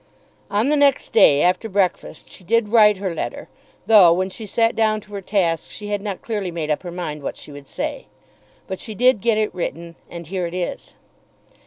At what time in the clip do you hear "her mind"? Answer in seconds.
6.81-7.21